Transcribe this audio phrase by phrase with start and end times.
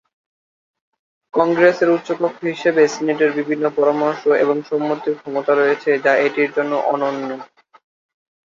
[1.33, 7.29] কংগ্রেসের উচ্চ কক্ষ হিসাবে, সিনেটের বিভিন্ন পরামর্শ এবং সম্মতির ক্ষমতা রয়েছে যা এটির জন্য অনন্য।